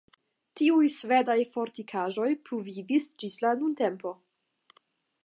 [0.59, 4.15] Tiuj svedaj fortikaĵoj pluvivis ĝis la nuntempo.